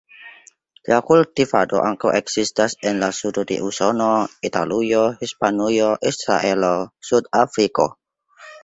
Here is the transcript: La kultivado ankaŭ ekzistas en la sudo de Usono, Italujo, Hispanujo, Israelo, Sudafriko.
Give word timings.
La 0.91 0.95
kultivado 1.09 1.81
ankaŭ 1.89 2.13
ekzistas 2.21 2.77
en 2.93 2.99
la 3.05 3.11
sudo 3.19 3.45
de 3.53 3.59
Usono, 3.69 4.09
Italujo, 4.51 5.07
Hispanujo, 5.23 5.95
Israelo, 6.15 6.75
Sudafriko. 7.13 7.93